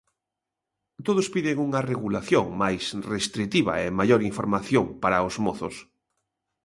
[1.05, 5.75] Todos piden unha regulación máis restritiva e maior información para os mozos.